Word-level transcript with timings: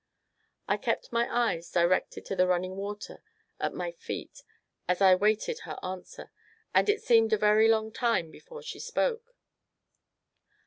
I 0.67 0.77
kept 0.77 1.11
my 1.11 1.27
eyes 1.29 1.69
directed 1.69 2.25
to 2.25 2.35
the 2.35 2.47
running 2.47 2.75
water 2.75 3.21
at 3.59 3.71
my 3.75 3.91
feet 3.91 4.41
as 4.87 4.99
I 4.99 5.13
waited 5.13 5.59
her 5.59 5.77
answer, 5.83 6.31
and 6.73 6.89
it 6.89 7.03
seemed 7.03 7.33
a 7.33 7.37
very 7.37 7.67
long 7.67 7.91
time 7.91 8.31
before 8.31 8.63
she 8.63 8.79
spoke. 8.79 9.35